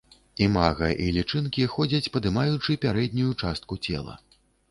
Імага 0.43 0.87
і 1.03 1.09
лічынкі 1.17 1.67
ходзяць, 1.75 2.09
падымаючы 2.17 2.79
пярэднюю 2.87 3.31
частку 3.43 3.73
цела. 3.89 4.19